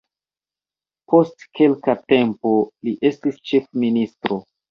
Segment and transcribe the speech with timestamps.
[1.13, 2.55] Post kelka tempo
[2.87, 4.43] li estis ĉefministro.